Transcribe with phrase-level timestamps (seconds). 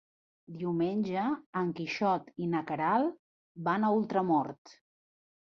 [0.61, 1.25] Diumenge
[1.61, 3.21] en Quixot i na Queralt
[3.69, 4.79] van a Ultramort.